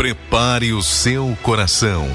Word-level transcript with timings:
Prepare 0.00 0.72
o 0.72 0.82
seu 0.82 1.36
coração. 1.42 2.08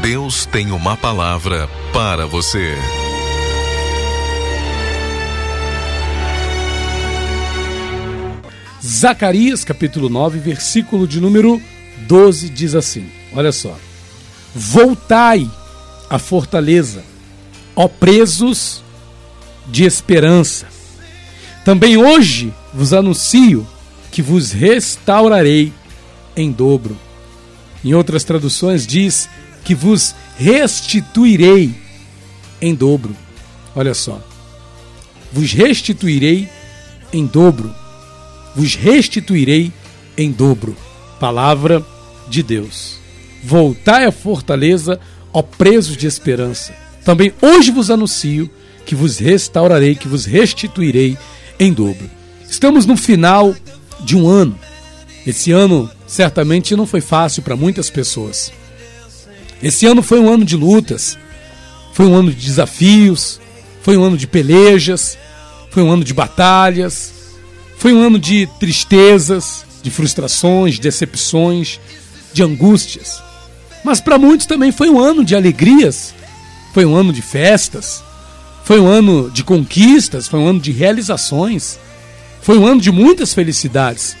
Deus 0.00 0.46
tem 0.46 0.70
uma 0.70 0.96
palavra 0.96 1.68
para 1.92 2.24
você. 2.24 2.76
Zacarias 8.80 9.64
capítulo 9.64 10.08
9, 10.08 10.38
versículo 10.38 11.04
de 11.04 11.20
número 11.20 11.60
12 12.06 12.48
diz 12.48 12.76
assim: 12.76 13.10
Olha 13.34 13.50
só. 13.50 13.76
Voltai 14.54 15.50
à 16.08 16.20
fortaleza, 16.20 17.02
ó 17.74 17.88
presos 17.88 18.84
de 19.66 19.82
esperança. 19.82 20.68
Também 21.64 21.96
hoje 21.96 22.54
vos 22.72 22.92
anuncio 22.92 23.66
que 24.12 24.22
vos 24.22 24.52
restaurarei 24.52 25.72
em 26.36 26.52
dobro. 26.52 26.96
Em 27.86 27.94
outras 27.94 28.24
traduções 28.24 28.84
diz 28.84 29.28
que 29.62 29.72
vos 29.72 30.12
restituirei 30.36 31.72
em 32.60 32.74
dobro. 32.74 33.14
Olha 33.76 33.94
só. 33.94 34.20
Vos 35.32 35.52
restituirei 35.52 36.48
em 37.12 37.24
dobro. 37.24 37.72
Vos 38.56 38.74
restituirei 38.74 39.72
em 40.18 40.32
dobro. 40.32 40.76
Palavra 41.20 41.86
de 42.28 42.42
Deus. 42.42 42.98
Voltai 43.44 44.04
à 44.04 44.10
fortaleza, 44.10 44.98
ó 45.32 45.40
presos 45.40 45.96
de 45.96 46.08
esperança. 46.08 46.74
Também 47.04 47.32
hoje 47.40 47.70
vos 47.70 47.88
anuncio 47.88 48.50
que 48.84 48.96
vos 48.96 49.18
restaurarei, 49.18 49.94
que 49.94 50.08
vos 50.08 50.24
restituirei 50.24 51.16
em 51.56 51.72
dobro. 51.72 52.10
Estamos 52.50 52.84
no 52.84 52.96
final 52.96 53.54
de 54.00 54.16
um 54.16 54.26
ano. 54.26 54.58
Esse 55.24 55.52
ano 55.52 55.88
certamente 56.16 56.74
não 56.74 56.86
foi 56.86 57.02
fácil 57.02 57.42
para 57.42 57.54
muitas 57.54 57.90
pessoas. 57.90 58.50
Esse 59.62 59.84
ano 59.84 60.02
foi 60.02 60.18
um 60.18 60.32
ano 60.32 60.46
de 60.46 60.56
lutas, 60.56 61.18
foi 61.92 62.06
um 62.06 62.14
ano 62.14 62.32
de 62.32 62.46
desafios, 62.46 63.38
foi 63.82 63.98
um 63.98 64.02
ano 64.02 64.16
de 64.16 64.26
pelejas, 64.26 65.18
foi 65.70 65.82
um 65.82 65.90
ano 65.90 66.02
de 66.02 66.14
batalhas, 66.14 67.12
foi 67.76 67.92
um 67.92 68.00
ano 68.00 68.18
de 68.18 68.48
tristezas, 68.58 69.66
de 69.82 69.90
frustrações, 69.90 70.78
decepções, 70.78 71.78
de 72.32 72.42
angústias. 72.42 73.22
Mas 73.84 74.00
para 74.00 74.16
muitos 74.16 74.46
também 74.46 74.72
foi 74.72 74.88
um 74.88 74.98
ano 74.98 75.22
de 75.22 75.36
alegrias, 75.36 76.14
foi 76.72 76.86
um 76.86 76.96
ano 76.96 77.12
de 77.12 77.20
festas, 77.20 78.02
foi 78.64 78.80
um 78.80 78.86
ano 78.86 79.30
de 79.30 79.44
conquistas, 79.44 80.26
foi 80.26 80.40
um 80.40 80.48
ano 80.48 80.60
de 80.60 80.72
realizações, 80.72 81.78
foi 82.40 82.56
um 82.56 82.66
ano 82.66 82.80
de 82.80 82.90
muitas 82.90 83.34
felicidades 83.34 84.16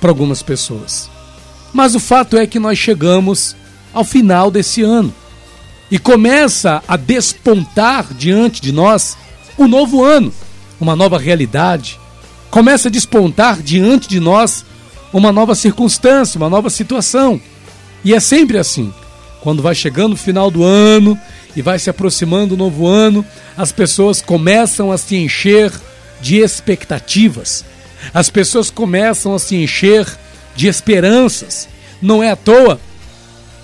para 0.00 0.10
algumas 0.10 0.44
pessoas. 0.44 1.10
Mas 1.72 1.94
o 1.94 2.00
fato 2.00 2.36
é 2.36 2.46
que 2.46 2.58
nós 2.58 2.78
chegamos 2.78 3.56
ao 3.92 4.04
final 4.04 4.50
desse 4.50 4.82
ano 4.82 5.12
e 5.90 5.98
começa 5.98 6.82
a 6.86 6.96
despontar 6.96 8.14
diante 8.14 8.60
de 8.60 8.72
nós 8.72 9.16
um 9.58 9.66
novo 9.66 10.04
ano, 10.04 10.32
uma 10.80 10.94
nova 10.94 11.18
realidade. 11.18 11.98
Começa 12.50 12.88
a 12.88 12.90
despontar 12.90 13.60
diante 13.60 14.08
de 14.08 14.20
nós 14.20 14.64
uma 15.12 15.32
nova 15.32 15.54
circunstância, 15.54 16.38
uma 16.38 16.48
nova 16.48 16.70
situação. 16.70 17.40
E 18.04 18.14
é 18.14 18.20
sempre 18.20 18.58
assim. 18.58 18.92
Quando 19.40 19.62
vai 19.62 19.74
chegando 19.74 20.12
o 20.12 20.18
final 20.18 20.50
do 20.50 20.62
ano 20.62 21.18
e 21.56 21.62
vai 21.62 21.78
se 21.78 21.90
aproximando 21.90 22.54
o 22.54 22.58
novo 22.58 22.86
ano, 22.86 23.24
as 23.56 23.72
pessoas 23.72 24.20
começam 24.20 24.92
a 24.92 24.98
se 24.98 25.16
encher 25.16 25.72
de 26.20 26.36
expectativas. 26.36 27.64
As 28.14 28.30
pessoas 28.30 28.70
começam 28.70 29.34
a 29.34 29.38
se 29.38 29.56
encher 29.56 30.06
de 30.60 30.68
esperanças. 30.68 31.66
Não 32.02 32.22
é 32.22 32.30
à 32.30 32.36
toa 32.36 32.78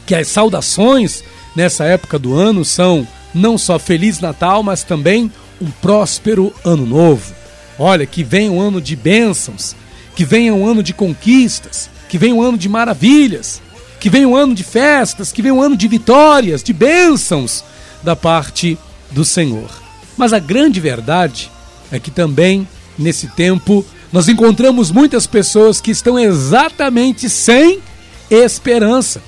que 0.07 0.15
as 0.15 0.29
saudações 0.29 1.23
nessa 1.55 1.85
época 1.85 2.19
do 2.19 2.35
ano 2.35 2.65
são 2.65 3.07
não 3.35 3.59
só 3.59 3.79
Feliz 3.79 4.19
Natal, 4.19 4.63
mas 4.63 4.83
também 4.83 5.31
um 5.61 5.71
próspero 5.71 6.55
ano 6.65 6.87
novo. 6.87 7.35
Olha, 7.79 8.07
que 8.07 8.25
venha 8.25 8.51
um 8.51 8.59
ano 8.59 8.81
de 8.81 8.97
bênçãos, 8.97 9.77
que 10.15 10.25
venha 10.25 10.55
um 10.55 10.67
ano 10.67 10.83
de 10.83 10.95
conquistas, 10.95 11.91
que 12.09 12.17
venha 12.17 12.35
um 12.35 12.41
ano 12.41 12.57
de 12.57 12.67
maravilhas, 12.67 13.61
que 14.01 14.09
venha 14.09 14.27
um 14.27 14.35
ano 14.35 14.55
de 14.55 14.65
festas, 14.65 15.31
que 15.33 15.43
venha 15.43 15.53
um 15.55 15.61
ano 15.61 15.77
de 15.77 15.87
vitórias, 15.89 16.63
de 16.63 16.73
bênçãos 16.73 17.63
da 18.03 18.17
parte 18.17 18.79
do 19.11 19.23
Senhor. 19.23 19.69
Mas 20.17 20.33
a 20.33 20.39
grande 20.39 20.81
verdade 20.81 21.51
é 21.93 22.01
que 22.01 22.11
também, 22.11 22.67
nesse 22.99 23.27
tempo, 23.29 23.85
nós 24.17 24.31
encontramos 24.31 24.91
muitas 24.91 25.27
pessoas 25.27 25.79
que 25.79 25.91
estão 25.91 26.19
exatamente 26.19 27.29
sem 27.29 27.83
esperança. 28.31 29.21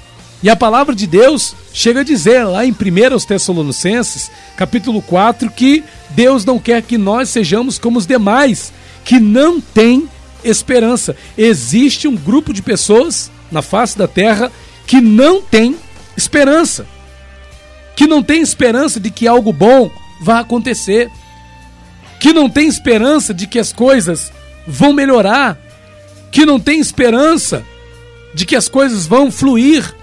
E 0.43 0.49
a 0.49 0.57
palavra 0.57 0.95
de 0.95 1.07
Deus 1.07 1.55
chega 1.75 2.01
a 2.01 2.03
dizer 2.03 2.45
lá 2.45 2.65
em 2.65 2.71
1 2.71 2.75
Tessalonicenses, 3.27 4.31
capítulo 4.57 5.03
4, 5.03 5.51
que 5.51 5.85
Deus 6.09 6.43
não 6.43 6.59
quer 6.59 6.81
que 6.81 6.97
nós 6.97 7.29
sejamos 7.29 7.79
como 7.79 7.99
os 7.99 8.07
demais, 8.07 8.73
que 9.05 9.21
não 9.21 9.61
têm 9.61 10.09
esperança. 10.43 11.15
Existe 11.37 12.09
um 12.09 12.17
grupo 12.17 12.55
de 12.55 12.63
pessoas 12.63 13.31
na 13.53 13.61
face 13.61 13.99
da 13.99 14.09
terra 14.09 14.51
que 14.87 15.03
não 15.03 15.43
tem 15.43 15.77
esperança. 16.17 16.87
Que 17.95 18.07
não 18.07 18.23
tem 18.23 18.41
esperança 18.41 18.99
de 18.99 19.11
que 19.11 19.29
algo 19.29 19.53
bom 19.53 19.91
vá 20.19 20.39
acontecer. 20.39 21.11
Que 22.19 22.33
não 22.33 22.49
tem 22.49 22.67
esperança 22.67 23.35
de 23.35 23.47
que 23.47 23.59
as 23.59 23.71
coisas 23.71 24.33
vão 24.69 24.93
melhorar. 24.93 25.59
Que 26.31 26.45
não 26.45 26.61
tem 26.61 26.79
esperança 26.79 27.65
de 28.35 28.45
que 28.45 28.55
as 28.55 28.69
coisas 28.69 29.07
vão 29.07 29.31
fluir. 29.31 29.95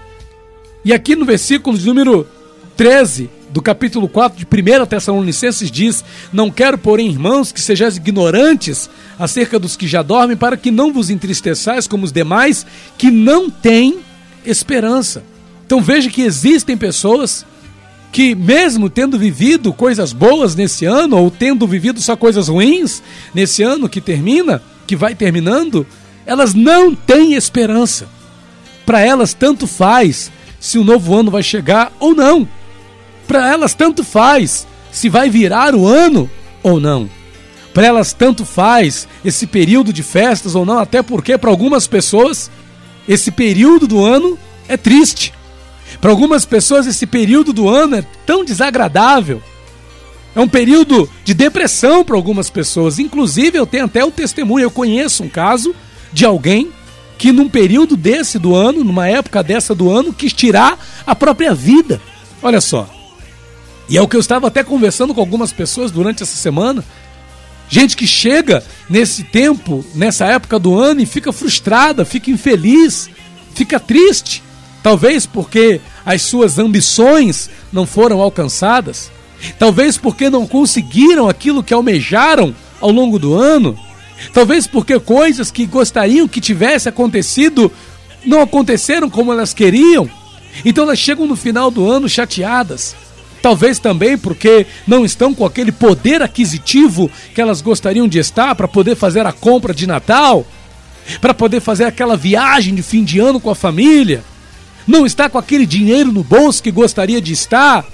E 0.84 0.92
aqui 0.92 1.14
no 1.14 1.24
versículo 1.24 1.78
de 1.78 1.86
número 1.86 2.26
13 2.76 3.30
do 3.50 3.62
capítulo 3.62 4.08
4 4.08 4.38
de 4.38 4.44
1 4.44 4.86
Tessalonicenses 4.86 5.70
diz: 5.70 6.04
Não 6.32 6.50
quero, 6.50 6.76
porém, 6.76 7.08
irmãos, 7.08 7.52
que 7.52 7.60
sejais 7.60 7.96
ignorantes 7.96 8.90
acerca 9.18 9.58
dos 9.58 9.76
que 9.76 9.86
já 9.86 10.02
dormem, 10.02 10.36
para 10.36 10.56
que 10.56 10.70
não 10.70 10.92
vos 10.92 11.08
entristeçais 11.08 11.86
como 11.86 12.04
os 12.04 12.12
demais 12.12 12.66
que 12.98 13.10
não 13.10 13.48
têm 13.48 14.00
esperança. 14.44 15.22
Então 15.64 15.80
veja 15.80 16.10
que 16.10 16.22
existem 16.22 16.76
pessoas 16.76 17.46
que, 18.16 18.34
mesmo 18.34 18.88
tendo 18.88 19.18
vivido 19.18 19.74
coisas 19.74 20.10
boas 20.10 20.54
nesse 20.54 20.86
ano, 20.86 21.18
ou 21.18 21.30
tendo 21.30 21.66
vivido 21.66 22.00
só 22.00 22.16
coisas 22.16 22.48
ruins 22.48 23.02
nesse 23.34 23.62
ano 23.62 23.90
que 23.90 24.00
termina, 24.00 24.62
que 24.86 24.96
vai 24.96 25.14
terminando, 25.14 25.86
elas 26.24 26.54
não 26.54 26.94
têm 26.94 27.34
esperança. 27.34 28.08
Para 28.86 29.02
elas, 29.02 29.34
tanto 29.34 29.66
faz 29.66 30.32
se 30.58 30.78
o 30.78 30.82
novo 30.82 31.14
ano 31.14 31.30
vai 31.30 31.42
chegar 31.42 31.92
ou 32.00 32.14
não. 32.14 32.48
Para 33.28 33.50
elas, 33.52 33.74
tanto 33.74 34.02
faz 34.02 34.66
se 34.90 35.10
vai 35.10 35.28
virar 35.28 35.74
o 35.74 35.86
ano 35.86 36.30
ou 36.62 36.80
não. 36.80 37.10
Para 37.74 37.88
elas, 37.88 38.14
tanto 38.14 38.46
faz 38.46 39.06
esse 39.22 39.46
período 39.46 39.92
de 39.92 40.02
festas 40.02 40.54
ou 40.54 40.64
não, 40.64 40.78
até 40.78 41.02
porque, 41.02 41.36
para 41.36 41.50
algumas 41.50 41.86
pessoas, 41.86 42.50
esse 43.06 43.30
período 43.30 43.86
do 43.86 44.02
ano 44.02 44.38
é 44.66 44.78
triste. 44.78 45.34
Para 46.00 46.10
algumas 46.10 46.44
pessoas, 46.44 46.86
esse 46.86 47.06
período 47.06 47.52
do 47.52 47.68
ano 47.68 47.96
é 47.96 48.04
tão 48.24 48.44
desagradável. 48.44 49.42
É 50.34 50.40
um 50.40 50.48
período 50.48 51.08
de 51.24 51.32
depressão 51.32 52.04
para 52.04 52.14
algumas 52.14 52.50
pessoas. 52.50 52.98
Inclusive, 52.98 53.58
eu 53.58 53.66
tenho 53.66 53.86
até 53.86 54.04
o 54.04 54.10
testemunho. 54.10 54.64
Eu 54.64 54.70
conheço 54.70 55.22
um 55.24 55.28
caso 55.28 55.74
de 56.12 56.24
alguém 56.24 56.70
que, 57.16 57.32
num 57.32 57.48
período 57.48 57.96
desse 57.96 58.38
do 58.38 58.54
ano, 58.54 58.84
numa 58.84 59.08
época 59.08 59.42
dessa 59.42 59.74
do 59.74 59.90
ano, 59.90 60.12
quis 60.12 60.32
tirar 60.32 60.78
a 61.06 61.14
própria 61.14 61.54
vida. 61.54 62.00
Olha 62.42 62.60
só. 62.60 62.88
E 63.88 63.96
é 63.96 64.02
o 64.02 64.08
que 64.08 64.16
eu 64.16 64.20
estava 64.20 64.48
até 64.48 64.62
conversando 64.62 65.14
com 65.14 65.20
algumas 65.20 65.52
pessoas 65.52 65.90
durante 65.90 66.22
essa 66.22 66.36
semana. 66.36 66.84
Gente 67.68 67.96
que 67.96 68.06
chega 68.06 68.62
nesse 68.88 69.24
tempo, 69.24 69.84
nessa 69.94 70.26
época 70.26 70.58
do 70.58 70.78
ano, 70.78 71.00
e 71.00 71.06
fica 71.06 71.32
frustrada, 71.32 72.04
fica 72.04 72.30
infeliz, 72.30 73.08
fica 73.54 73.80
triste. 73.80 74.42
Talvez 74.86 75.26
porque 75.26 75.80
as 76.04 76.22
suas 76.22 76.60
ambições 76.60 77.50
não 77.72 77.84
foram 77.84 78.20
alcançadas. 78.20 79.10
Talvez 79.58 79.98
porque 79.98 80.30
não 80.30 80.46
conseguiram 80.46 81.28
aquilo 81.28 81.60
que 81.60 81.74
almejaram 81.74 82.54
ao 82.80 82.92
longo 82.92 83.18
do 83.18 83.34
ano. 83.34 83.76
Talvez 84.32 84.68
porque 84.68 85.00
coisas 85.00 85.50
que 85.50 85.66
gostariam 85.66 86.28
que 86.28 86.40
tivesse 86.40 86.88
acontecido 86.88 87.68
não 88.24 88.40
aconteceram 88.40 89.10
como 89.10 89.32
elas 89.32 89.52
queriam. 89.52 90.08
Então 90.64 90.84
elas 90.84 91.00
chegam 91.00 91.26
no 91.26 91.34
final 91.34 91.68
do 91.68 91.90
ano 91.90 92.08
chateadas. 92.08 92.94
Talvez 93.42 93.80
também 93.80 94.16
porque 94.16 94.68
não 94.86 95.04
estão 95.04 95.34
com 95.34 95.44
aquele 95.44 95.72
poder 95.72 96.22
aquisitivo 96.22 97.10
que 97.34 97.40
elas 97.40 97.60
gostariam 97.60 98.06
de 98.06 98.20
estar 98.20 98.54
para 98.54 98.68
poder 98.68 98.94
fazer 98.94 99.26
a 99.26 99.32
compra 99.32 99.74
de 99.74 99.84
Natal, 99.84 100.46
para 101.20 101.34
poder 101.34 101.58
fazer 101.58 101.86
aquela 101.86 102.16
viagem 102.16 102.72
de 102.72 102.84
fim 102.84 103.02
de 103.02 103.18
ano 103.18 103.40
com 103.40 103.50
a 103.50 103.54
família 103.56 104.22
não 104.86 105.04
está 105.04 105.28
com 105.28 105.38
aquele 105.38 105.66
dinheiro 105.66 106.12
no 106.12 106.22
bolso 106.22 106.62
que 106.62 106.70
gostaria 106.70 107.20
de 107.20 107.32
estar. 107.32 107.84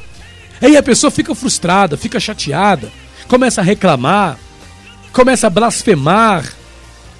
Aí 0.61 0.77
a 0.77 0.83
pessoa 0.83 1.11
fica 1.11 1.35
frustrada, 1.35 1.97
fica 1.97 2.21
chateada, 2.21 2.93
começa 3.27 3.61
a 3.61 3.65
reclamar, 3.65 4.39
começa 5.13 5.47
a 5.47 5.51
blasfemar, 5.51 6.53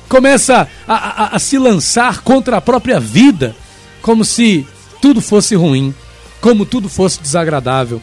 começa 0.09 0.69
a, 0.87 0.95
a, 0.95 1.37
a 1.37 1.39
se 1.39 1.59
lançar 1.59 2.21
contra 2.21 2.59
a 2.59 2.61
própria 2.61 3.01
vida, 3.01 3.57
como 4.01 4.25
se 4.25 4.67
tudo 5.01 5.21
fosse 5.21 5.55
ruim, 5.55 5.95
como 6.41 6.67
tudo 6.67 6.89
fosse 6.89 7.21
desagradável. 7.21 8.01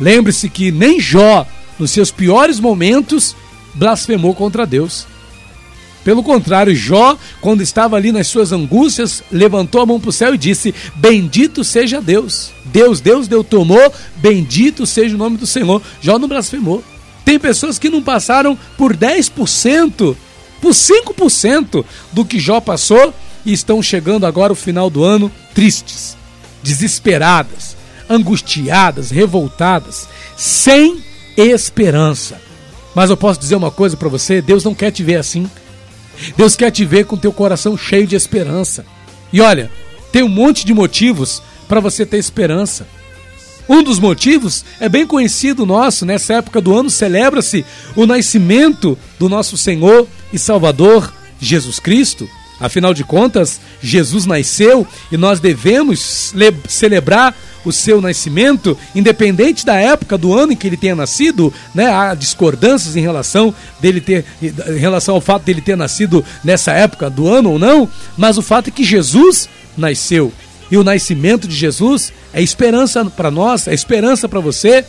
Lembre-se 0.00 0.48
que 0.48 0.72
nem 0.72 0.98
Jó, 0.98 1.46
nos 1.78 1.90
seus 1.90 2.10
piores 2.10 2.58
momentos, 2.58 3.36
blasfemou 3.74 4.34
contra 4.34 4.66
Deus. 4.66 5.06
Pelo 6.04 6.22
contrário, 6.22 6.74
Jó, 6.74 7.16
quando 7.40 7.62
estava 7.62 7.96
ali 7.96 8.10
nas 8.10 8.26
suas 8.26 8.52
angústias, 8.52 9.22
levantou 9.30 9.82
a 9.82 9.86
mão 9.86 10.00
para 10.00 10.08
o 10.08 10.12
céu 10.12 10.34
e 10.34 10.38
disse: 10.38 10.74
Bendito 10.96 11.62
seja 11.62 12.00
Deus. 12.00 12.50
Deus, 12.64 13.00
Deus 13.00 13.28
deu, 13.28 13.44
tomou, 13.44 13.92
bendito 14.16 14.86
seja 14.86 15.14
o 15.14 15.18
nome 15.18 15.36
do 15.36 15.46
Senhor. 15.46 15.82
Jó 16.00 16.18
não 16.18 16.28
blasfemou. 16.28 16.82
Tem 17.24 17.38
pessoas 17.38 17.78
que 17.78 17.90
não 17.90 18.02
passaram 18.02 18.56
por 18.78 18.96
10%, 18.96 20.16
por 20.60 20.72
5% 20.72 21.84
do 22.12 22.24
que 22.24 22.40
Jó 22.40 22.60
passou 22.60 23.12
e 23.44 23.52
estão 23.52 23.82
chegando 23.82 24.26
agora 24.26 24.52
o 24.52 24.56
final 24.56 24.88
do 24.88 25.04
ano 25.04 25.30
tristes, 25.54 26.16
desesperadas, 26.62 27.76
angustiadas, 28.08 29.10
revoltadas, 29.10 30.08
sem 30.36 31.02
esperança. 31.36 32.40
Mas 32.94 33.10
eu 33.10 33.16
posso 33.16 33.38
dizer 33.38 33.56
uma 33.56 33.70
coisa 33.70 33.96
para 33.96 34.08
você: 34.08 34.40
Deus 34.40 34.64
não 34.64 34.74
quer 34.74 34.90
te 34.90 35.02
ver 35.02 35.16
assim. 35.16 35.48
Deus 36.36 36.56
quer 36.56 36.70
te 36.70 36.84
ver 36.84 37.06
com 37.06 37.16
teu 37.16 37.32
coração 37.32 37.76
cheio 37.76 38.06
de 38.06 38.16
esperança. 38.16 38.84
E 39.32 39.40
olha, 39.40 39.70
tem 40.12 40.22
um 40.22 40.28
monte 40.28 40.64
de 40.64 40.74
motivos 40.74 41.42
para 41.68 41.80
você 41.80 42.04
ter 42.04 42.18
esperança. 42.18 42.86
Um 43.68 43.82
dos 43.82 44.00
motivos 44.00 44.64
é 44.80 44.88
bem 44.88 45.06
conhecido 45.06 45.64
nosso, 45.64 46.04
nessa 46.04 46.34
época 46.34 46.60
do 46.60 46.76
ano 46.76 46.90
celebra-se 46.90 47.64
o 47.94 48.04
nascimento 48.04 48.98
do 49.18 49.28
nosso 49.28 49.56
Senhor 49.56 50.08
e 50.32 50.38
Salvador 50.38 51.12
Jesus 51.40 51.78
Cristo. 51.78 52.28
Afinal 52.58 52.92
de 52.92 53.04
contas, 53.04 53.60
Jesus 53.80 54.26
nasceu 54.26 54.86
e 55.10 55.16
nós 55.16 55.40
devemos 55.40 56.34
celebrar 56.68 57.34
o 57.64 57.72
seu 57.72 58.00
nascimento, 58.00 58.76
independente 58.94 59.64
da 59.64 59.74
época 59.76 60.16
do 60.16 60.32
ano 60.32 60.52
em 60.52 60.56
que 60.56 60.66
ele 60.66 60.76
tenha 60.76 60.94
nascido, 60.96 61.52
né? 61.74 61.86
Há 61.92 62.14
discordâncias 62.14 62.96
em 62.96 63.00
relação 63.00 63.54
dele 63.80 64.00
ter 64.00 64.24
em 64.42 64.78
relação 64.78 65.14
ao 65.14 65.20
fato 65.20 65.44
dele 65.44 65.60
ter 65.60 65.76
nascido 65.76 66.24
nessa 66.42 66.72
época 66.72 67.10
do 67.10 67.28
ano 67.28 67.50
ou 67.52 67.58
não, 67.58 67.88
mas 68.16 68.38
o 68.38 68.42
fato 68.42 68.68
é 68.68 68.70
que 68.70 68.84
Jesus 68.84 69.48
nasceu. 69.76 70.32
E 70.70 70.76
o 70.76 70.84
nascimento 70.84 71.48
de 71.48 71.54
Jesus 71.54 72.12
é 72.32 72.40
esperança 72.40 73.04
para 73.04 73.30
nós, 73.30 73.66
é 73.66 73.74
esperança 73.74 74.28
para 74.28 74.38
você, 74.38 74.84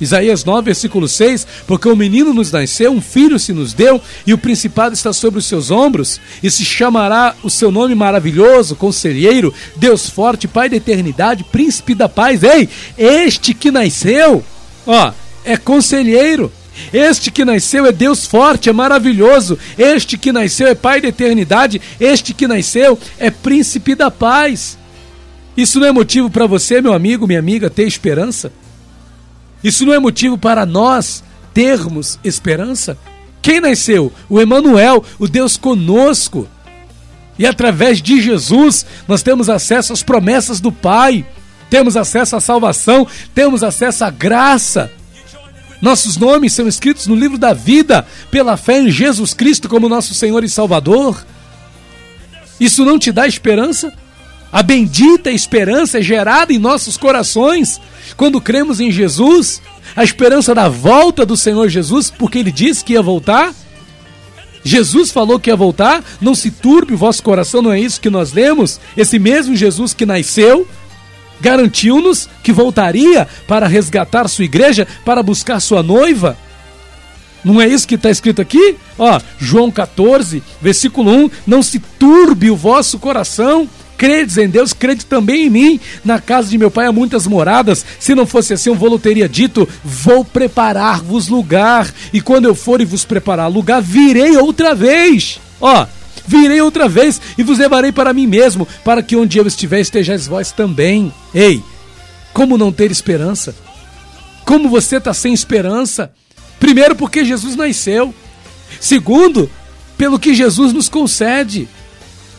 Isaías 0.00 0.44
9, 0.44 0.66
versículo 0.66 1.08
6: 1.08 1.46
Porque 1.66 1.88
o 1.88 1.96
menino 1.96 2.32
nos 2.32 2.52
nasceu, 2.52 2.92
um 2.92 3.00
filho 3.00 3.38
se 3.38 3.52
nos 3.52 3.72
deu, 3.72 4.00
e 4.26 4.32
o 4.32 4.38
principado 4.38 4.94
está 4.94 5.12
sobre 5.12 5.38
os 5.38 5.46
seus 5.46 5.70
ombros, 5.70 6.20
e 6.42 6.50
se 6.50 6.64
chamará 6.64 7.34
o 7.42 7.50
seu 7.50 7.70
nome 7.70 7.94
maravilhoso, 7.94 8.76
conselheiro, 8.76 9.52
Deus 9.76 10.08
forte, 10.08 10.46
Pai 10.46 10.68
da 10.68 10.76
eternidade, 10.76 11.44
príncipe 11.44 11.94
da 11.94 12.08
paz. 12.08 12.42
Ei, 12.42 12.68
este 12.96 13.54
que 13.54 13.70
nasceu, 13.70 14.44
ó, 14.86 15.12
é 15.44 15.56
conselheiro. 15.56 16.52
Este 16.92 17.30
que 17.30 17.44
nasceu 17.44 17.86
é 17.86 17.92
Deus 17.92 18.24
forte, 18.24 18.68
é 18.68 18.72
maravilhoso. 18.72 19.58
Este 19.76 20.16
que 20.16 20.30
nasceu 20.30 20.68
é 20.68 20.74
Pai 20.76 21.00
da 21.00 21.08
eternidade. 21.08 21.80
Este 21.98 22.32
que 22.32 22.46
nasceu 22.46 22.96
é 23.18 23.30
príncipe 23.30 23.96
da 23.96 24.10
paz. 24.10 24.78
Isso 25.56 25.80
não 25.80 25.88
é 25.88 25.92
motivo 25.92 26.30
para 26.30 26.46
você, 26.46 26.80
meu 26.80 26.92
amigo, 26.92 27.26
minha 27.26 27.40
amiga, 27.40 27.68
ter 27.68 27.84
esperança? 27.84 28.52
Isso 29.62 29.84
não 29.84 29.92
é 29.92 29.98
motivo 29.98 30.38
para 30.38 30.64
nós 30.64 31.22
termos 31.52 32.18
esperança? 32.22 32.96
Quem 33.42 33.60
nasceu? 33.60 34.12
O 34.28 34.40
Emanuel, 34.40 35.04
o 35.18 35.26
Deus 35.26 35.56
conosco. 35.56 36.48
E 37.38 37.46
através 37.46 38.02
de 38.02 38.20
Jesus 38.20 38.84
nós 39.06 39.22
temos 39.22 39.48
acesso 39.48 39.92
às 39.92 40.02
promessas 40.02 40.60
do 40.60 40.72
Pai, 40.72 41.24
temos 41.70 41.96
acesso 41.96 42.36
à 42.36 42.40
salvação, 42.40 43.06
temos 43.34 43.62
acesso 43.62 44.04
à 44.04 44.10
graça. 44.10 44.90
Nossos 45.80 46.16
nomes 46.16 46.52
são 46.52 46.66
escritos 46.66 47.06
no 47.06 47.14
livro 47.14 47.38
da 47.38 47.52
vida 47.52 48.04
pela 48.30 48.56
fé 48.56 48.80
em 48.80 48.90
Jesus 48.90 49.32
Cristo 49.32 49.68
como 49.68 49.88
nosso 49.88 50.12
Senhor 50.14 50.42
e 50.42 50.48
Salvador. 50.48 51.24
Isso 52.58 52.84
não 52.84 52.98
te 52.98 53.12
dá 53.12 53.26
esperança? 53.28 53.92
A 54.50 54.62
bendita 54.62 55.30
esperança 55.30 55.98
é 55.98 56.02
gerada 56.02 56.52
em 56.52 56.58
nossos 56.58 56.96
corações 56.96 57.80
quando 58.16 58.40
cremos 58.40 58.80
em 58.80 58.90
Jesus, 58.90 59.60
a 59.94 60.02
esperança 60.02 60.54
da 60.54 60.68
volta 60.68 61.26
do 61.26 61.36
Senhor 61.36 61.68
Jesus, 61.68 62.10
porque 62.10 62.38
ele 62.38 62.50
disse 62.50 62.84
que 62.84 62.94
ia 62.94 63.02
voltar. 63.02 63.54
Jesus 64.64 65.10
falou 65.10 65.38
que 65.38 65.50
ia 65.50 65.56
voltar, 65.56 66.02
não 66.20 66.34
se 66.34 66.50
turbe 66.50 66.94
o 66.94 66.96
vosso 66.98 67.22
coração, 67.22 67.62
não 67.62 67.72
é 67.72 67.80
isso 67.80 68.00
que 68.00 68.10
nós 68.10 68.32
lemos? 68.32 68.80
Esse 68.96 69.18
mesmo 69.18 69.54
Jesus 69.54 69.94
que 69.94 70.04
nasceu, 70.04 70.66
garantiu-nos 71.40 72.28
que 72.42 72.52
voltaria 72.52 73.28
para 73.46 73.68
resgatar 73.68 74.28
sua 74.28 74.44
igreja, 74.44 74.86
para 75.04 75.22
buscar 75.22 75.60
sua 75.60 75.82
noiva. 75.82 76.36
Não 77.44 77.60
é 77.60 77.68
isso 77.68 77.86
que 77.86 77.94
está 77.94 78.10
escrito 78.10 78.42
aqui? 78.42 78.76
Ó, 78.98 79.20
João 79.38 79.70
14, 79.70 80.42
versículo 80.60 81.10
1: 81.10 81.30
Não 81.46 81.62
se 81.62 81.78
turbe 81.78 82.50
o 82.50 82.56
vosso 82.56 82.98
coração, 82.98 83.68
Credes 83.98 84.38
em 84.38 84.48
Deus, 84.48 84.72
crede 84.72 85.04
também 85.04 85.46
em 85.46 85.50
mim. 85.50 85.80
Na 86.04 86.20
casa 86.20 86.48
de 86.48 86.56
meu 86.56 86.70
pai 86.70 86.86
há 86.86 86.92
muitas 86.92 87.26
moradas. 87.26 87.84
Se 87.98 88.14
não 88.14 88.24
fosse 88.24 88.54
assim, 88.54 88.70
eu 88.70 88.76
vou 88.76 88.96
teria 88.96 89.28
dito: 89.28 89.68
Vou 89.84 90.24
preparar-vos 90.24 91.26
lugar. 91.26 91.92
E 92.12 92.20
quando 92.20 92.44
eu 92.44 92.54
for 92.54 92.80
e 92.80 92.84
vos 92.84 93.04
preparar 93.04 93.50
lugar, 93.50 93.82
virei 93.82 94.36
outra 94.36 94.72
vez. 94.72 95.40
Ó, 95.60 95.84
virei 96.24 96.60
outra 96.60 96.88
vez 96.88 97.20
e 97.36 97.42
vos 97.42 97.58
levarei 97.58 97.90
para 97.90 98.12
mim 98.12 98.28
mesmo, 98.28 98.68
para 98.84 99.02
que 99.02 99.16
onde 99.16 99.36
eu 99.36 99.46
estiver 99.48 99.80
estejais 99.80 100.28
vós 100.28 100.52
também. 100.52 101.12
Ei, 101.34 101.60
como 102.32 102.56
não 102.56 102.70
ter 102.70 102.92
esperança? 102.92 103.52
Como 104.44 104.68
você 104.68 104.98
está 104.98 105.12
sem 105.12 105.34
esperança? 105.34 106.12
Primeiro, 106.60 106.94
porque 106.94 107.24
Jesus 107.24 107.56
nasceu. 107.56 108.14
Segundo, 108.80 109.50
pelo 109.96 110.20
que 110.20 110.34
Jesus 110.34 110.72
nos 110.72 110.88
concede. 110.88 111.68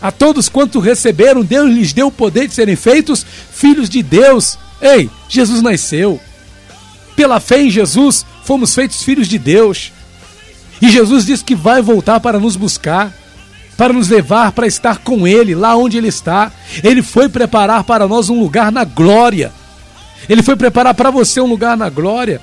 A 0.02 0.12
todos 0.12 0.48
quanto 0.48 0.80
receberam, 0.80 1.44
Deus 1.44 1.70
lhes 1.72 1.94
deu 1.94 2.08
o 2.08 2.12
poder 2.12 2.48
de 2.48 2.54
serem 2.54 2.76
feitos 2.76 3.26
filhos 3.52 3.90
de 3.90 4.02
Deus. 4.02 4.58
Ei, 4.82 5.10
Jesus 5.28 5.62
nasceu. 5.62 6.20
Pela 7.16 7.40
fé 7.40 7.62
em 7.62 7.70
Jesus, 7.70 8.26
fomos 8.46 8.74
feitos 8.74 9.04
filhos 9.04 9.28
de 9.28 9.38
Deus. 9.38 9.92
E 10.82 10.90
Jesus 10.90 11.26
diz 11.26 11.42
que 11.42 11.54
vai 11.54 11.82
voltar 11.82 12.22
para 12.22 12.40
nos 12.40 12.56
buscar, 12.56 13.14
para 13.76 13.92
nos 13.92 14.08
levar 14.08 14.54
para 14.54 14.68
estar 14.68 15.00
com 15.00 15.28
Ele, 15.28 15.54
lá 15.54 15.76
onde 15.76 15.98
Ele 15.98 16.08
está. 16.08 16.52
Ele 16.82 17.02
foi 17.02 17.28
preparar 17.28 17.84
para 17.84 18.08
nós 18.08 18.30
um 18.30 18.40
lugar 18.40 18.72
na 18.72 18.86
glória. 18.86 19.52
Ele 20.30 20.42
foi 20.42 20.56
preparar 20.56 20.94
para 20.94 21.12
você 21.12 21.42
um 21.42 21.46
lugar 21.46 21.76
na 21.76 21.90
glória. 21.90 22.42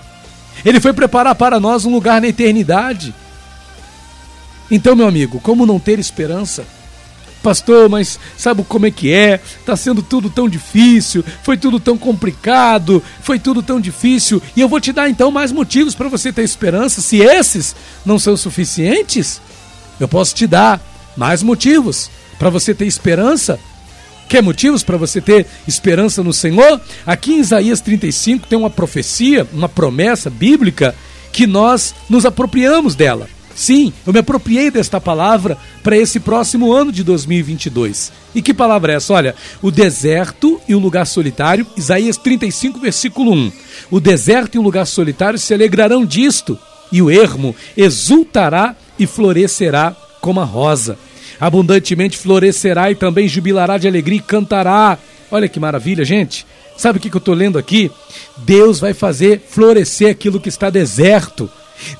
Ele 0.64 0.80
foi 0.80 0.92
preparar 0.92 1.34
para 1.34 1.58
nós 1.58 1.86
um 1.86 1.92
lugar 1.92 2.20
na 2.20 2.28
eternidade. 2.28 3.14
Então, 4.70 4.96
meu 4.96 5.06
amigo, 5.06 5.40
como 5.40 5.64
não 5.64 5.78
ter 5.78 5.98
esperança? 5.98 6.64
Pastor, 7.46 7.88
mas 7.88 8.18
sabe 8.36 8.64
como 8.64 8.86
é 8.86 8.90
que 8.90 9.12
é? 9.12 9.38
Tá 9.64 9.76
sendo 9.76 10.02
tudo 10.02 10.28
tão 10.28 10.48
difícil, 10.48 11.24
foi 11.44 11.56
tudo 11.56 11.78
tão 11.78 11.96
complicado, 11.96 13.00
foi 13.22 13.38
tudo 13.38 13.62
tão 13.62 13.80
difícil. 13.80 14.42
E 14.56 14.60
eu 14.60 14.68
vou 14.68 14.80
te 14.80 14.92
dar 14.92 15.08
então 15.08 15.30
mais 15.30 15.52
motivos 15.52 15.94
para 15.94 16.08
você 16.08 16.32
ter 16.32 16.42
esperança. 16.42 17.00
Se 17.00 17.18
esses 17.18 17.76
não 18.04 18.18
são 18.18 18.36
suficientes, 18.36 19.40
eu 20.00 20.08
posso 20.08 20.34
te 20.34 20.44
dar 20.44 20.80
mais 21.16 21.40
motivos 21.40 22.10
para 22.36 22.50
você 22.50 22.74
ter 22.74 22.86
esperança. 22.86 23.60
Quer 24.28 24.42
motivos 24.42 24.82
para 24.82 24.96
você 24.96 25.20
ter 25.20 25.46
esperança 25.68 26.24
no 26.24 26.32
Senhor? 26.32 26.80
Aqui 27.06 27.34
em 27.34 27.38
Isaías 27.38 27.80
35 27.80 28.48
tem 28.48 28.58
uma 28.58 28.70
profecia, 28.70 29.46
uma 29.52 29.68
promessa 29.68 30.28
bíblica 30.28 30.96
que 31.32 31.46
nós 31.46 31.94
nos 32.10 32.26
apropriamos 32.26 32.96
dela. 32.96 33.36
Sim, 33.56 33.90
eu 34.06 34.12
me 34.12 34.18
apropriei 34.18 34.70
desta 34.70 35.00
palavra 35.00 35.56
para 35.82 35.96
esse 35.96 36.20
próximo 36.20 36.75
ano 36.75 36.92
de 36.92 37.02
2022. 37.02 38.12
E 38.34 38.42
que 38.42 38.52
palavra 38.52 38.92
é 38.92 38.96
essa? 38.96 39.14
Olha, 39.14 39.34
o 39.62 39.70
deserto 39.70 40.60
e 40.68 40.75
o 40.75 40.78
lugar 40.78 41.06
solitário, 41.06 41.66
Isaías 41.75 42.18
35, 42.18 42.78
versículo 42.78 43.32
1. 43.32 43.52
O 43.90 43.98
deserto 43.98 44.56
e 44.56 44.58
o 44.58 44.62
lugar 44.62 44.86
solitário 44.86 45.38
se 45.38 45.54
alegrarão 45.54 46.04
disto, 46.04 46.58
e 46.92 47.00
o 47.00 47.10
ermo 47.10 47.56
exultará 47.75 48.76
e 48.98 49.06
florescerá 49.06 49.96
como 50.20 50.38
a 50.40 50.44
rosa. 50.44 50.98
Abundantemente 51.40 52.18
florescerá 52.18 52.90
e 52.90 52.94
também 52.94 53.26
jubilará 53.26 53.78
de 53.78 53.88
alegria 53.88 54.18
e 54.18 54.22
cantará. 54.22 54.98
Olha 55.30 55.48
que 55.48 55.58
maravilha, 55.58 56.04
gente. 56.04 56.46
Sabe 56.76 56.98
o 56.98 57.00
que 57.00 57.08
eu 57.08 57.18
estou 57.18 57.34
lendo 57.34 57.58
aqui? 57.58 57.90
Deus 58.36 58.78
vai 58.78 58.92
fazer 58.92 59.42
florescer 59.48 60.10
aquilo 60.10 60.40
que 60.40 60.50
está 60.50 60.68
deserto. 60.68 61.50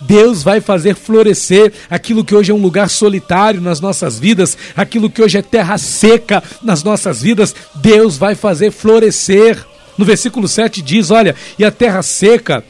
Deus 0.01 0.43
vai 0.43 0.61
fazer 0.61 0.95
florescer 0.95 1.73
aquilo 1.91 2.25
que 2.25 2.35
hoje 2.35 2.53
é 2.53 2.55
um 2.55 2.63
lugar 2.63 2.89
solitário 2.89 3.61
nas 3.61 3.81
nossas 3.81 4.19
vidas, 4.19 4.57
aquilo 4.77 5.11
que 5.11 5.23
hoje 5.23 5.39
é 5.39 5.43
terra 5.43 5.79
seca 5.79 6.43
nas 6.63 6.83
nossas 6.83 7.23
vidas, 7.23 7.55
Deus 7.75 8.17
vai 8.17 8.35
fazer 8.35 8.71
florescer. 8.71 9.65
No 9.97 10.05
versículo 10.05 10.47
7 10.47 10.83
diz: 10.83 11.11
Olha, 11.11 11.35
e 11.59 11.65
a 11.65 11.71
terra 11.71 12.03
seca 12.03 12.65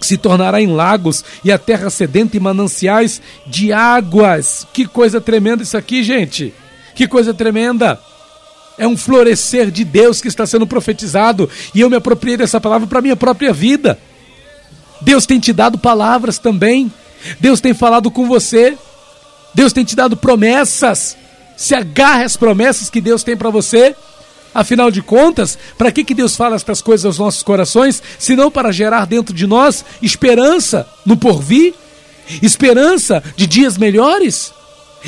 se 0.00 0.16
tornará 0.16 0.60
em 0.60 0.68
lagos, 0.68 1.24
e 1.44 1.50
a 1.50 1.58
terra 1.58 1.90
sedenta 1.90 2.36
em 2.36 2.40
mananciais 2.40 3.20
de 3.46 3.72
águas. 3.72 4.66
Que 4.72 4.86
coisa 4.86 5.20
tremenda 5.20 5.62
isso 5.62 5.76
aqui, 5.76 6.02
gente! 6.02 6.54
Que 6.94 7.06
coisa 7.06 7.34
tremenda! 7.34 7.98
É 8.76 8.86
um 8.86 8.96
florescer 8.96 9.72
de 9.72 9.84
Deus 9.84 10.20
que 10.20 10.28
está 10.28 10.46
sendo 10.46 10.66
profetizado 10.66 11.50
e 11.74 11.80
eu 11.80 11.90
me 11.90 11.96
apropriei 11.96 12.36
dessa 12.36 12.60
palavra 12.60 12.86
para 12.86 13.02
minha 13.02 13.16
própria 13.16 13.52
vida. 13.52 13.98
Deus 15.00 15.26
tem 15.26 15.38
te 15.38 15.52
dado 15.52 15.78
palavras 15.78 16.38
também. 16.38 16.92
Deus 17.40 17.60
tem 17.60 17.74
falado 17.74 18.10
com 18.10 18.26
você. 18.26 18.76
Deus 19.54 19.72
tem 19.72 19.84
te 19.84 19.96
dado 19.96 20.16
promessas. 20.16 21.16
Se 21.56 21.74
agarre 21.74 22.24
às 22.24 22.36
promessas 22.36 22.90
que 22.90 23.00
Deus 23.00 23.22
tem 23.22 23.36
para 23.36 23.50
você. 23.50 23.94
Afinal 24.54 24.90
de 24.90 25.02
contas, 25.02 25.58
para 25.76 25.92
que, 25.92 26.02
que 26.02 26.14
Deus 26.14 26.34
fala 26.34 26.56
estas 26.56 26.80
coisas 26.80 27.04
aos 27.04 27.18
nossos 27.18 27.42
corações, 27.42 28.02
se 28.18 28.34
não 28.34 28.50
para 28.50 28.72
gerar 28.72 29.06
dentro 29.06 29.34
de 29.34 29.46
nós 29.46 29.84
esperança 30.00 30.88
no 31.04 31.16
porvir, 31.16 31.74
esperança 32.42 33.22
de 33.36 33.46
dias 33.46 33.76
melhores, 33.76 34.52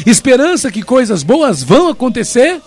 esperança 0.07 0.71
que 0.71 0.83
coisas 0.83 1.23
boas 1.23 1.63
vão 1.63 1.89
acontecer? 1.89 2.61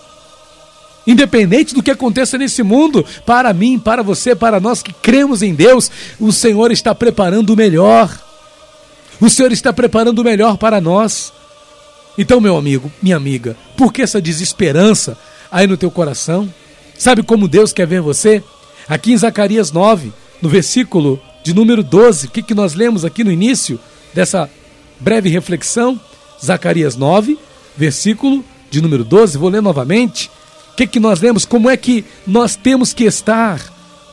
Independente 1.06 1.74
do 1.74 1.82
que 1.82 1.90
aconteça 1.90 2.38
nesse 2.38 2.62
mundo, 2.62 3.04
para 3.26 3.52
mim, 3.52 3.78
para 3.78 4.02
você, 4.02 4.34
para 4.34 4.58
nós 4.58 4.82
que 4.82 4.92
cremos 4.92 5.42
em 5.42 5.54
Deus, 5.54 5.90
o 6.18 6.32
Senhor 6.32 6.72
está 6.72 6.94
preparando 6.94 7.50
o 7.50 7.56
melhor. 7.56 8.10
O 9.20 9.28
Senhor 9.28 9.52
está 9.52 9.72
preparando 9.72 10.18
o 10.20 10.24
melhor 10.24 10.56
para 10.56 10.80
nós. 10.80 11.32
Então, 12.16 12.40
meu 12.40 12.56
amigo, 12.56 12.90
minha 13.02 13.16
amiga, 13.16 13.56
por 13.76 13.92
que 13.92 14.02
essa 14.02 14.20
desesperança 14.20 15.18
aí 15.50 15.66
no 15.66 15.76
teu 15.76 15.90
coração? 15.90 16.52
Sabe 16.96 17.22
como 17.22 17.48
Deus 17.48 17.72
quer 17.72 17.86
ver 17.86 18.00
você? 18.00 18.42
Aqui 18.88 19.12
em 19.12 19.16
Zacarias 19.16 19.72
9, 19.72 20.12
no 20.40 20.48
versículo 20.48 21.20
de 21.42 21.52
número 21.52 21.82
12, 21.82 22.26
o 22.26 22.30
que, 22.30 22.42
que 22.42 22.54
nós 22.54 22.74
lemos 22.74 23.04
aqui 23.04 23.24
no 23.24 23.32
início 23.32 23.78
dessa 24.14 24.48
breve 25.00 25.28
reflexão? 25.28 26.00
Zacarias 26.42 26.96
9, 26.96 27.38
versículo 27.76 28.44
de 28.70 28.80
número 28.80 29.04
12, 29.04 29.36
vou 29.36 29.50
ler 29.50 29.60
novamente. 29.60 30.30
O 30.74 30.76
que, 30.76 30.88
que 30.88 30.98
nós 30.98 31.20
lemos? 31.20 31.44
Como 31.44 31.70
é 31.70 31.76
que 31.76 32.04
nós 32.26 32.56
temos 32.56 32.92
que 32.92 33.04
estar 33.04 33.60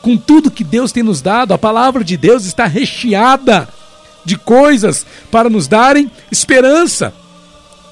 com 0.00 0.16
tudo 0.16 0.48
que 0.48 0.62
Deus 0.62 0.92
tem 0.92 1.02
nos 1.02 1.20
dado? 1.20 1.52
A 1.52 1.58
palavra 1.58 2.04
de 2.04 2.16
Deus 2.16 2.44
está 2.44 2.66
recheada 2.66 3.68
de 4.24 4.36
coisas 4.36 5.04
para 5.28 5.50
nos 5.50 5.66
darem 5.66 6.08
esperança. 6.30 7.12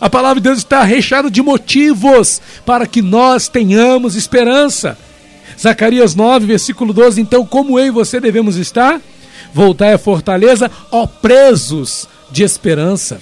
A 0.01 0.09
palavra 0.09 0.41
de 0.41 0.45
Deus 0.45 0.59
está 0.59 0.85
recheada 0.85 1.29
de 1.29 1.43
motivos 1.43 2.41
para 2.65 2.87
que 2.87 3.03
nós 3.03 3.49
tenhamos 3.49 4.15
esperança. 4.15 4.97
Zacarias 5.61 6.15
9, 6.15 6.47
versículo 6.47 6.93
12. 6.93 7.21
Então, 7.21 7.45
como 7.45 7.77
eu 7.77 7.87
e 7.87 7.91
você 7.91 8.21
devemos 8.21 8.55
estar? 8.55 9.01
Voltai 9.53 9.93
à 9.95 9.99
fortaleza, 9.99 10.71
ó 10.93 11.09
presos 11.09 12.09
de 12.31 12.45
esperança. 12.45 13.21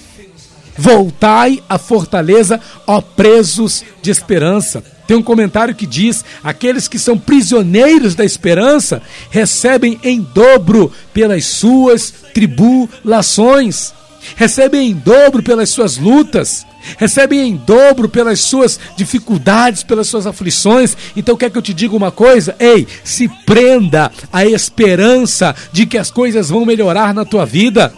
Voltai 0.77 1.63
à 1.67 1.79
fortaleza, 1.79 2.61
ó 2.85 3.01
presos 3.01 3.83
de 3.99 4.11
esperança. 4.11 4.98
Tem 5.09 5.17
um 5.17 5.23
comentário 5.23 5.73
que 5.73 5.87
diz: 5.87 6.23
aqueles 6.43 6.87
que 6.87 6.99
são 6.99 7.17
prisioneiros 7.17 8.13
da 8.13 8.23
esperança 8.23 9.01
recebem 9.31 9.99
em 10.03 10.21
dobro 10.21 10.93
pelas 11.11 11.45
suas 11.45 12.13
tribulações, 12.31 13.91
recebem 14.35 14.91
em 14.91 14.93
dobro 14.93 15.41
pelas 15.41 15.69
suas 15.69 15.97
lutas, 15.97 16.63
recebem 16.95 17.39
em 17.39 17.55
dobro 17.55 18.07
pelas 18.07 18.39
suas 18.39 18.79
dificuldades, 18.95 19.81
pelas 19.81 20.05
suas 20.05 20.27
aflições. 20.27 20.95
Então, 21.17 21.35
quer 21.35 21.49
que 21.49 21.57
eu 21.57 21.63
te 21.63 21.73
diga 21.73 21.95
uma 21.95 22.11
coisa? 22.11 22.55
Ei, 22.59 22.87
se 23.03 23.27
prenda 23.47 24.11
à 24.31 24.45
esperança 24.45 25.55
de 25.73 25.87
que 25.87 25.97
as 25.97 26.11
coisas 26.11 26.49
vão 26.49 26.67
melhorar 26.67 27.15
na 27.15 27.25
tua 27.25 27.47
vida. 27.47 27.91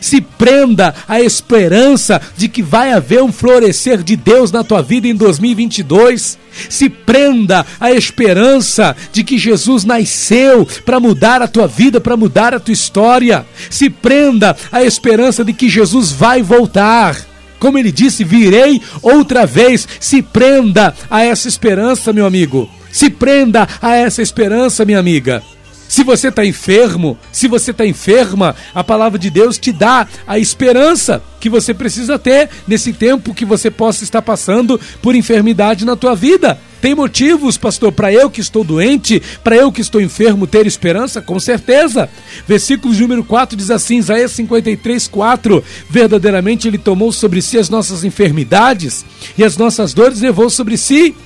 Se 0.00 0.20
prenda 0.20 0.94
à 1.06 1.20
esperança 1.20 2.20
de 2.36 2.48
que 2.48 2.62
vai 2.62 2.92
haver 2.92 3.22
um 3.22 3.32
florescer 3.32 4.02
de 4.02 4.16
Deus 4.16 4.52
na 4.52 4.64
tua 4.64 4.82
vida 4.82 5.08
em 5.08 5.14
2022. 5.14 6.38
Se 6.68 6.88
prenda 6.88 7.64
à 7.80 7.92
esperança 7.92 8.96
de 9.12 9.22
que 9.22 9.38
Jesus 9.38 9.84
nasceu 9.84 10.66
para 10.84 11.00
mudar 11.00 11.42
a 11.42 11.48
tua 11.48 11.66
vida, 11.66 12.00
para 12.00 12.16
mudar 12.16 12.54
a 12.54 12.60
tua 12.60 12.74
história. 12.74 13.46
Se 13.70 13.88
prenda 13.88 14.56
à 14.72 14.82
esperança 14.82 15.44
de 15.44 15.52
que 15.52 15.68
Jesus 15.68 16.10
vai 16.10 16.42
voltar. 16.42 17.16
Como 17.58 17.78
ele 17.78 17.90
disse, 17.90 18.24
virei 18.24 18.80
outra 19.02 19.46
vez. 19.46 19.86
Se 19.98 20.22
prenda 20.22 20.94
a 21.10 21.24
essa 21.24 21.48
esperança, 21.48 22.12
meu 22.12 22.26
amigo. 22.26 22.68
Se 22.90 23.10
prenda 23.10 23.68
a 23.82 23.94
essa 23.94 24.22
esperança, 24.22 24.84
minha 24.84 24.98
amiga. 24.98 25.42
Se 25.88 26.04
você 26.04 26.28
está 26.28 26.44
enfermo, 26.44 27.18
se 27.32 27.48
você 27.48 27.70
está 27.70 27.86
enferma, 27.86 28.54
a 28.74 28.84
palavra 28.84 29.18
de 29.18 29.30
Deus 29.30 29.56
te 29.56 29.72
dá 29.72 30.06
a 30.26 30.38
esperança 30.38 31.22
que 31.40 31.48
você 31.48 31.72
precisa 31.72 32.18
ter 32.18 32.50
nesse 32.66 32.92
tempo 32.92 33.32
que 33.32 33.46
você 33.46 33.70
possa 33.70 34.04
estar 34.04 34.20
passando 34.20 34.78
por 35.00 35.14
enfermidade 35.14 35.86
na 35.86 35.96
tua 35.96 36.14
vida. 36.14 36.60
Tem 36.80 36.94
motivos, 36.94 37.56
pastor, 37.56 37.90
para 37.90 38.12
eu 38.12 38.30
que 38.30 38.40
estou 38.40 38.62
doente, 38.62 39.20
para 39.42 39.56
eu 39.56 39.72
que 39.72 39.80
estou 39.80 40.00
enfermo 40.00 40.46
ter 40.46 40.66
esperança? 40.66 41.20
Com 41.20 41.40
certeza. 41.40 42.08
Versículo 42.46 42.94
número 42.94 43.24
4 43.24 43.56
diz 43.56 43.70
assim, 43.70 43.96
Isaías 43.96 44.32
53, 44.32 45.08
4. 45.08 45.64
Verdadeiramente 45.90 46.68
ele 46.68 46.78
tomou 46.78 47.10
sobre 47.10 47.42
si 47.42 47.58
as 47.58 47.68
nossas 47.68 48.04
enfermidades 48.04 49.04
e 49.36 49.42
as 49.42 49.56
nossas 49.56 49.92
dores 49.92 50.20
levou 50.20 50.50
sobre 50.50 50.76
si. 50.76 51.16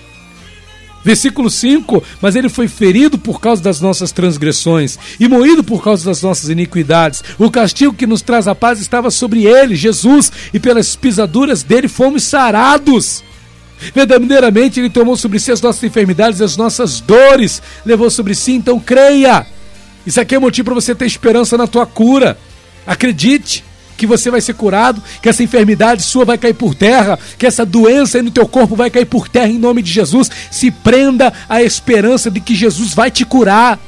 Versículo 1.05 1.51
5: 1.51 2.03
Mas 2.21 2.37
ele 2.37 2.49
foi 2.49 2.69
ferido 2.69 3.19
por 3.19 3.41
causa 3.41 3.63
das 3.63 3.81
nossas 3.81 4.13
transgressões 4.13 4.99
e 5.19 5.29
moído 5.29 5.65
por 5.65 5.83
causa 5.83 6.05
das 6.05 6.23
nossas 6.23 6.49
iniquidades. 6.49 7.23
O 7.39 7.51
castigo 7.51 7.93
que 7.93 8.07
nos 8.07 8.23
traz 8.23 8.47
a 8.47 8.55
paz 8.55 8.81
estava 8.81 9.11
sobre 9.11 9.45
ele, 9.45 9.75
Jesus, 9.75 10.31
e 10.53 10.61
pelas 10.61 10.95
pisaduras 10.95 11.63
dele 11.63 11.89
fomos 11.89 12.23
sarados. 12.23 13.25
Verdadeiramente 13.95 14.79
ele 14.79 14.91
tomou 14.91 15.17
sobre 15.17 15.41
si 15.41 15.51
as 15.51 15.61
nossas 15.61 15.83
enfermidades 15.83 16.39
e 16.39 16.45
as 16.45 16.57
nossas 16.57 17.01
dores, 17.01 17.61
levou 17.85 18.11
sobre 18.11 18.35
si, 18.35 18.53
então 18.53 18.79
creia. 18.79 19.45
Isso 20.07 20.21
aqui 20.21 20.37
é 20.37 20.39
motivo 20.39 20.67
para 20.67 20.75
você 20.75 20.95
ter 20.95 21.07
esperança 21.07 21.57
na 21.57 21.67
tua 21.67 21.85
cura. 21.85 22.39
Acredite 22.87 23.65
que 23.97 24.07
você 24.07 24.31
vai 24.31 24.41
ser 24.41 24.55
curado, 24.55 25.03
que 25.21 25.29
essa 25.29 25.43
enfermidade 25.43 26.03
sua 26.03 26.25
vai 26.25 26.39
cair 26.39 26.55
por 26.55 26.75
terra, 26.75 27.19
que 27.39 27.47
essa 27.47 27.65
doença 27.65 28.19
aí 28.19 28.23
no 28.23 28.31
teu 28.31 28.47
corpo 28.47 28.75
vai 28.75 28.91
cair 28.91 29.07
por 29.07 29.29
terra 29.29 29.49
em 29.49 29.59
nome 29.59 29.83
de 29.83 29.91
Jesus. 29.91 30.31
Se 30.51 30.71
prenda 30.71 31.33
à 31.49 31.63
esperança 31.63 32.31
de 32.31 32.41
que 32.41 32.55
Jesus 32.55 32.95
vai 32.95 33.11
te 33.11 33.25
curar. 33.25 33.79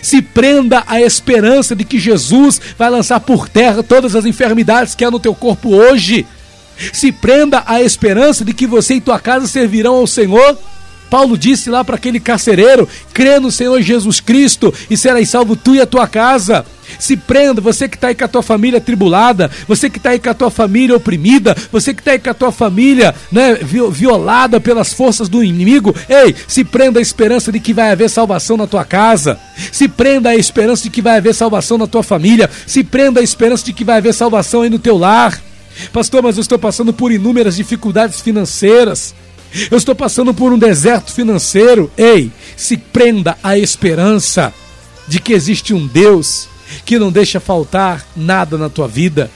Se 0.00 0.22
prenda 0.22 0.82
à 0.86 1.00
esperança 1.02 1.76
de 1.76 1.84
que 1.84 1.98
Jesus 1.98 2.60
vai 2.78 2.88
lançar 2.88 3.20
por 3.20 3.48
terra 3.48 3.82
todas 3.82 4.16
as 4.16 4.24
enfermidades 4.24 4.94
que 4.94 5.04
há 5.04 5.10
no 5.10 5.20
teu 5.20 5.34
corpo 5.34 5.74
hoje. 5.74 6.26
Se 6.92 7.12
prenda 7.12 7.62
à 7.66 7.82
esperança 7.82 8.44
de 8.44 8.54
que 8.54 8.66
você 8.66 8.94
e 8.94 9.00
tua 9.00 9.18
casa 9.18 9.46
servirão 9.46 9.96
ao 9.96 10.06
Senhor. 10.06 10.58
Paulo 11.12 11.36
disse 11.36 11.68
lá 11.68 11.84
para 11.84 11.96
aquele 11.96 12.18
carcereiro: 12.18 12.88
crê 13.12 13.38
no 13.38 13.52
Senhor 13.52 13.82
Jesus 13.82 14.18
Cristo 14.18 14.72
e 14.88 14.96
serás 14.96 15.28
salvo 15.28 15.54
tu 15.54 15.74
e 15.74 15.80
a 15.82 15.84
tua 15.84 16.08
casa. 16.08 16.64
Se 16.98 17.18
prenda, 17.18 17.60
você 17.60 17.86
que 17.86 17.96
está 17.96 18.08
aí 18.08 18.14
com 18.14 18.24
a 18.24 18.28
tua 18.28 18.42
família 18.42 18.80
tribulada, 18.80 19.50
você 19.68 19.90
que 19.90 19.98
está 19.98 20.10
aí 20.10 20.18
com 20.18 20.30
a 20.30 20.34
tua 20.34 20.50
família 20.50 20.96
oprimida, 20.96 21.54
você 21.70 21.92
que 21.92 22.00
está 22.00 22.12
aí 22.12 22.18
com 22.18 22.30
a 22.30 22.34
tua 22.34 22.50
família 22.50 23.14
né, 23.30 23.58
violada 23.90 24.58
pelas 24.58 24.94
forças 24.94 25.28
do 25.28 25.44
inimigo. 25.44 25.94
Ei, 26.08 26.34
se 26.48 26.64
prenda 26.64 26.98
a 26.98 27.02
esperança 27.02 27.52
de 27.52 27.60
que 27.60 27.74
vai 27.74 27.92
haver 27.92 28.08
salvação 28.08 28.56
na 28.56 28.66
tua 28.66 28.84
casa. 28.84 29.38
Se 29.70 29.88
prenda 29.88 30.30
a 30.30 30.36
esperança 30.36 30.84
de 30.84 30.90
que 30.90 31.02
vai 31.02 31.18
haver 31.18 31.34
salvação 31.34 31.76
na 31.76 31.86
tua 31.86 32.02
família. 32.02 32.48
Se 32.66 32.82
prenda 32.82 33.20
a 33.20 33.22
esperança 33.22 33.66
de 33.66 33.74
que 33.74 33.84
vai 33.84 33.98
haver 33.98 34.14
salvação 34.14 34.62
aí 34.62 34.70
no 34.70 34.78
teu 34.78 34.96
lar. 34.96 35.38
Pastor, 35.92 36.22
mas 36.22 36.38
eu 36.38 36.40
estou 36.40 36.58
passando 36.58 36.92
por 36.92 37.12
inúmeras 37.12 37.56
dificuldades 37.56 38.20
financeiras. 38.22 39.14
Eu 39.70 39.78
estou 39.78 39.94
passando 39.94 40.32
por 40.32 40.52
um 40.52 40.58
deserto 40.58 41.12
financeiro. 41.12 41.90
Ei, 41.96 42.30
se 42.56 42.76
prenda 42.76 43.36
à 43.42 43.58
esperança 43.58 44.52
de 45.06 45.20
que 45.20 45.32
existe 45.32 45.74
um 45.74 45.86
Deus 45.86 46.48
que 46.84 46.98
não 46.98 47.12
deixa 47.12 47.38
faltar 47.38 48.06
nada 48.16 48.56
na 48.56 48.68
tua 48.68 48.88
vida. 48.88 49.30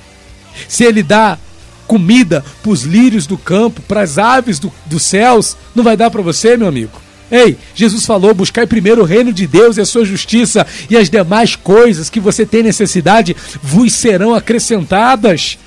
Se 0.68 0.84
Ele 0.84 1.02
dá 1.02 1.38
comida 1.86 2.44
para 2.62 2.72
os 2.72 2.82
lírios 2.82 3.26
do 3.26 3.38
campo, 3.38 3.82
para 3.82 4.02
as 4.02 4.18
aves 4.18 4.58
do, 4.58 4.72
dos 4.86 5.02
céus, 5.02 5.56
não 5.74 5.84
vai 5.84 5.96
dar 5.96 6.10
para 6.10 6.22
você, 6.22 6.56
meu 6.56 6.66
amigo? 6.66 7.06
Ei, 7.30 7.56
Jesus 7.74 8.06
falou: 8.06 8.32
buscai 8.34 8.66
primeiro 8.66 9.02
o 9.02 9.04
reino 9.04 9.32
de 9.32 9.46
Deus 9.46 9.76
e 9.76 9.80
a 9.80 9.86
sua 9.86 10.04
justiça, 10.04 10.66
e 10.88 10.96
as 10.96 11.10
demais 11.10 11.56
coisas 11.56 12.08
que 12.08 12.20
você 12.20 12.46
tem 12.46 12.62
necessidade 12.62 13.36
vos 13.62 13.92
serão 13.92 14.34
acrescentadas. 14.34 15.58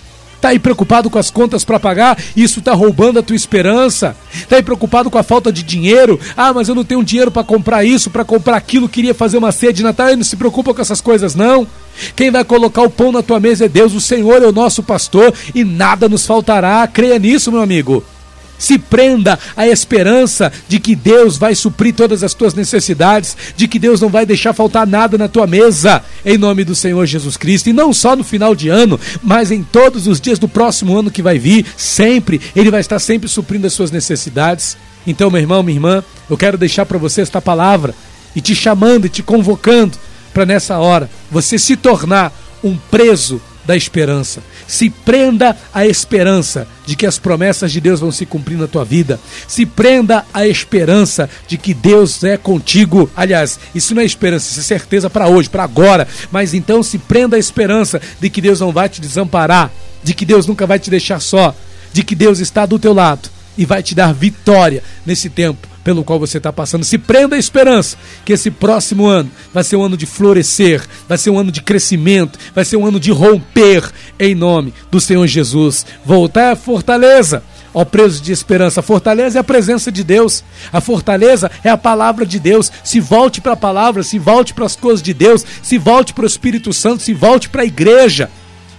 Tá 0.41 0.49
aí 0.49 0.59
preocupado 0.59 1.09
com 1.09 1.19
as 1.19 1.29
contas 1.29 1.65
para 1.65 1.79
pagar? 1.79 2.17
Isso 2.35 2.61
tá 2.61 2.73
roubando 2.73 3.19
a 3.19 3.23
tua 3.23 3.35
esperança. 3.35 4.15
Tá 4.47 4.55
aí 4.55 4.63
preocupado 4.63 5.09
com 5.09 5.17
a 5.17 5.23
falta 5.23 5.51
de 5.51 5.63
dinheiro? 5.63 6.19
Ah, 6.35 6.53
mas 6.53 6.69
eu 6.69 6.75
não 6.75 6.83
tenho 6.83 7.03
dinheiro 7.03 7.29
para 7.29 7.43
comprar 7.43 7.83
isso, 7.83 8.09
para 8.09 8.23
comprar 8.23 8.55
aquilo, 8.55 8.87
queria 8.87 9.13
fazer 9.13 9.37
uma 9.37 9.51
ceia 9.51 9.73
de 9.73 9.83
Natal. 9.83 10.15
Não 10.15 10.23
se 10.23 10.37
preocupa 10.37 10.73
com 10.73 10.81
essas 10.81 11.01
coisas 11.01 11.35
não. 11.35 11.67
Quem 12.15 12.31
vai 12.31 12.43
colocar 12.43 12.81
o 12.83 12.89
pão 12.89 13.11
na 13.11 13.21
tua 13.21 13.39
mesa 13.39 13.65
é 13.65 13.67
Deus, 13.69 13.93
o 13.93 13.99
Senhor 13.99 14.41
é 14.41 14.47
o 14.47 14.51
nosso 14.53 14.81
pastor 14.81 15.33
e 15.53 15.63
nada 15.63 16.07
nos 16.07 16.25
faltará. 16.25 16.87
Creia 16.87 17.19
nisso, 17.19 17.51
meu 17.51 17.61
amigo. 17.61 18.03
Se 18.59 18.77
prenda 18.77 19.39
à 19.55 19.67
esperança 19.67 20.51
de 20.67 20.79
que 20.79 20.95
Deus 20.95 21.37
vai 21.37 21.55
suprir 21.55 21.95
todas 21.95 22.23
as 22.23 22.33
tuas 22.33 22.53
necessidades, 22.53 23.35
de 23.55 23.67
que 23.67 23.79
Deus 23.79 24.01
não 24.01 24.09
vai 24.09 24.25
deixar 24.25 24.53
faltar 24.53 24.85
nada 24.85 25.17
na 25.17 25.27
tua 25.27 25.47
mesa, 25.47 26.03
em 26.25 26.37
nome 26.37 26.63
do 26.63 26.75
Senhor 26.75 27.05
Jesus 27.05 27.37
Cristo. 27.37 27.69
E 27.69 27.73
não 27.73 27.93
só 27.93 28.15
no 28.15 28.23
final 28.23 28.53
de 28.53 28.67
ano, 28.67 28.99
mas 29.23 29.49
em 29.49 29.63
todos 29.63 30.05
os 30.05 30.19
dias 30.19 30.37
do 30.37 30.47
próximo 30.47 30.97
ano 30.97 31.09
que 31.09 31.21
vai 31.21 31.39
vir, 31.39 31.65
sempre, 31.77 32.41
Ele 32.55 32.69
vai 32.69 32.81
estar 32.81 32.99
sempre 32.99 33.29
suprindo 33.29 33.65
as 33.65 33.73
suas 33.73 33.89
necessidades. 33.89 34.77
Então, 35.07 35.31
meu 35.31 35.39
irmão, 35.39 35.63
minha 35.63 35.77
irmã, 35.77 36.03
eu 36.29 36.37
quero 36.37 36.57
deixar 36.57 36.85
para 36.85 36.97
você 36.97 37.21
esta 37.21 37.41
palavra 37.41 37.95
e 38.35 38.41
te 38.41 38.53
chamando 38.53 39.05
e 39.05 39.09
te 39.09 39.23
convocando 39.23 39.97
para 40.33 40.45
nessa 40.45 40.77
hora 40.77 41.09
você 41.31 41.57
se 41.57 41.75
tornar 41.75 42.31
um 42.63 42.77
preso 42.91 43.41
da 43.69 43.77
esperança. 43.77 44.41
Se 44.67 44.89
prenda 44.89 45.55
à 45.71 45.85
esperança 45.85 46.67
de 46.87 46.95
que 46.95 47.05
as 47.05 47.19
promessas 47.19 47.71
de 47.71 47.79
Deus 47.79 47.99
vão 47.99 48.11
se 48.11 48.25
cumprir 48.25 48.57
na 48.57 48.65
tua 48.65 48.83
vida. 48.83 49.19
Se 49.47 49.63
prenda 49.63 50.25
à 50.33 50.47
esperança 50.47 51.29
de 51.47 51.55
que 51.55 51.71
Deus 51.71 52.23
é 52.23 52.35
contigo. 52.35 53.07
Aliás, 53.15 53.59
isso 53.75 53.93
não 53.93 54.01
é 54.01 54.05
esperança, 54.05 54.49
isso 54.49 54.59
é 54.59 54.63
certeza 54.63 55.07
para 55.07 55.27
hoje, 55.27 55.51
para 55.51 55.63
agora. 55.63 56.07
Mas 56.31 56.55
então 56.55 56.81
se 56.81 56.97
prenda 56.97 57.35
à 57.35 57.39
esperança 57.39 58.01
de 58.19 58.27
que 58.27 58.41
Deus 58.41 58.59
não 58.59 58.71
vai 58.71 58.89
te 58.89 58.99
desamparar, 58.99 59.69
de 60.03 60.15
que 60.15 60.25
Deus 60.25 60.47
nunca 60.47 60.65
vai 60.65 60.79
te 60.79 60.89
deixar 60.89 61.19
só, 61.19 61.53
de 61.93 62.01
que 62.01 62.15
Deus 62.15 62.39
está 62.39 62.65
do 62.65 62.79
teu 62.79 62.91
lado 62.91 63.29
e 63.55 63.67
vai 63.67 63.83
te 63.83 63.93
dar 63.93 64.15
vitória 64.15 64.81
nesse 65.05 65.29
tempo 65.29 65.67
pelo 65.89 66.03
qual 66.03 66.19
você 66.19 66.37
está 66.37 66.53
passando. 66.53 66.85
Se 66.85 66.99
prenda 66.99 67.35
a 67.35 67.39
esperança 67.39 67.97
que 68.23 68.31
esse 68.31 68.51
próximo 68.51 69.07
ano 69.07 69.31
vai 69.51 69.63
ser 69.63 69.75
um 69.75 69.81
ano 69.81 69.97
de 69.97 70.05
florescer, 70.05 70.85
vai 71.07 71.17
ser 71.17 71.31
um 71.31 71.39
ano 71.39 71.51
de 71.51 71.63
crescimento, 71.63 72.37
vai 72.53 72.63
ser 72.63 72.77
um 72.77 72.85
ano 72.85 72.99
de 72.99 73.09
romper 73.09 73.89
em 74.19 74.35
nome 74.35 74.71
do 74.91 75.01
Senhor 75.01 75.25
Jesus. 75.25 75.87
Voltar 76.05 76.51
à 76.51 76.55
fortaleza. 76.55 77.41
Ó 77.73 77.83
preso 77.83 78.21
de 78.21 78.31
esperança, 78.31 78.81
a 78.81 78.83
fortaleza 78.83 79.39
é 79.39 79.41
a 79.41 79.43
presença 79.43 79.91
de 79.91 80.03
Deus, 80.03 80.43
a 80.73 80.81
fortaleza 80.81 81.49
é 81.63 81.69
a 81.69 81.77
palavra 81.77 82.23
de 82.23 82.39
Deus. 82.39 82.71
Se 82.83 82.99
volte 82.99 83.41
para 83.41 83.53
a 83.53 83.57
palavra, 83.57 84.03
se 84.03 84.19
volte 84.19 84.53
para 84.53 84.65
as 84.65 84.75
coisas 84.75 85.01
de 85.01 85.13
Deus, 85.13 85.43
se 85.63 85.79
volte 85.79 86.13
para 86.13 86.23
o 86.23 86.27
Espírito 86.27 86.71
Santo, 86.71 87.01
se 87.01 87.13
volte 87.15 87.49
para 87.49 87.63
a 87.63 87.65
igreja 87.65 88.29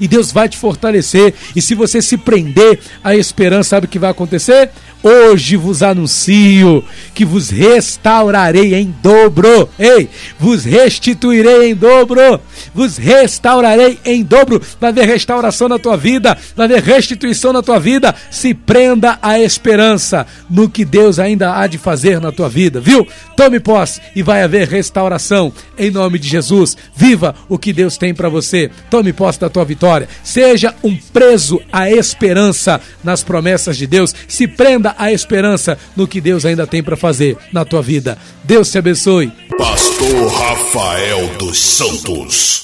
e 0.00 0.09
Deus 0.09 0.33
vai 0.33 0.49
te 0.49 0.57
fortalecer. 0.57 1.35
E 1.54 1.61
se 1.61 1.75
você 1.75 2.00
se 2.00 2.16
prender 2.16 2.80
à 3.04 3.14
esperança, 3.14 3.71
sabe 3.71 3.87
o 3.87 3.88
que 3.88 3.99
vai 3.99 4.11
acontecer? 4.11 4.71
Hoje 5.02 5.57
vos 5.57 5.83
anuncio 5.83 6.85
que 7.14 7.25
vos 7.25 7.49
restaurarei 7.49 8.75
em 8.75 8.95
dobro. 9.02 9.69
Ei, 9.78 10.11
vos 10.38 10.64
restituirei 10.64 11.71
em 11.71 11.75
dobro. 11.75 12.38
Vos 12.75 12.99
restaurarei 12.99 13.99
em 14.04 14.23
dobro. 14.23 14.61
Vai 14.78 14.90
haver 14.90 15.07
restauração 15.07 15.69
na 15.69 15.78
tua 15.78 15.97
vida, 15.97 16.37
vai 16.54 16.66
haver 16.66 16.83
restituição 16.83 17.50
na 17.50 17.62
tua 17.62 17.80
vida. 17.80 18.14
Se 18.30 18.52
prenda 18.52 19.19
à 19.23 19.40
esperança 19.40 20.26
no 20.50 20.69
que 20.69 20.85
Deus 20.85 21.19
ainda 21.19 21.57
há 21.57 21.66
de 21.66 21.78
fazer 21.78 22.21
na 22.21 22.30
tua 22.30 22.49
vida, 22.50 22.78
viu? 22.78 23.07
Tome 23.35 23.59
posse 23.59 24.02
e 24.14 24.23
vai 24.23 24.42
haver 24.42 24.69
restauração 24.69 25.50
em 25.78 25.90
nome 25.90 26.19
de 26.19 26.28
Jesus. 26.28 26.76
Viva 26.95 27.35
o 27.49 27.59
que 27.59 27.73
Deus 27.73 27.97
tem 27.97 28.12
para 28.12 28.28
você. 28.28 28.71
Tome 28.90 29.14
posse 29.14 29.40
da 29.40 29.49
tua 29.49 29.64
vitória. 29.64 29.89
Seja 30.23 30.75
um 30.82 30.97
preso 30.97 31.61
à 31.73 31.90
esperança 31.90 32.80
nas 33.02 33.23
promessas 33.23 33.76
de 33.76 33.87
Deus. 33.87 34.14
Se 34.28 34.47
prenda 34.47 34.94
a 34.99 35.12
esperança 35.12 35.78
no 35.97 36.06
que 36.06 36.20
Deus 36.20 36.44
ainda 36.44 36.66
tem 36.66 36.82
para 36.82 36.97
fazer 36.97 37.37
na 37.52 37.64
tua 37.64 37.82
vida. 37.82 38.16
Deus 38.44 38.70
te 38.70 38.78
abençoe. 38.78 39.32
Pastor 39.59 40.32
Rafael 40.32 41.28
dos 41.38 41.59
Santos. 41.59 42.61